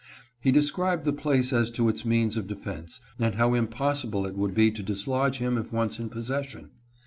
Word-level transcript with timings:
He 0.39 0.51
described 0.51 1.05
the 1.05 1.13
place 1.13 1.53
as 1.53 1.69
to 1.69 1.87
its 1.87 2.05
means 2.05 2.35
of 2.35 2.47
defense, 2.47 3.01
and 3.19 3.35
how 3.35 3.53
impossible 3.53 4.25
it 4.25 4.35
would 4.35 4.55
be 4.55 4.71
to 4.71 4.81
dis 4.81 5.07
lodge 5.07 5.37
him 5.37 5.59
if 5.59 5.71
once 5.71 5.99
in 5.99 6.09
possession. 6.09 6.71